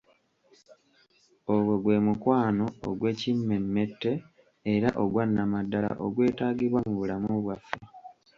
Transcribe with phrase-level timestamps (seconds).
[1.53, 4.11] Ogwo gwe mukwano ogwekimmemmette
[4.73, 7.75] era ogwa Nnamaddala ogwetaagibwa mu bulamu bwaffe.